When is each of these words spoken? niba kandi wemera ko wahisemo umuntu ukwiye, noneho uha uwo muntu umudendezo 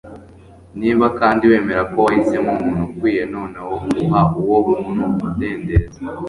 niba 0.79 1.05
kandi 1.19 1.43
wemera 1.51 1.81
ko 1.91 1.97
wahisemo 2.05 2.49
umuntu 2.55 2.81
ukwiye, 2.89 3.23
noneho 3.33 3.71
uha 4.03 4.21
uwo 4.41 4.57
muntu 4.83 5.03
umudendezo 5.09 5.99